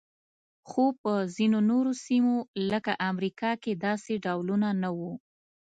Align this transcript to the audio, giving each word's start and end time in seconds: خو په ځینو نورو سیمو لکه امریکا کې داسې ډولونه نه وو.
خو 0.69 0.83
په 1.01 1.11
ځینو 1.35 1.59
نورو 1.69 1.91
سیمو 2.05 2.35
لکه 2.71 2.91
امریکا 3.09 3.51
کې 3.63 3.71
داسې 3.85 4.13
ډولونه 4.25 4.67
نه 4.81 4.89
وو. 4.97 5.13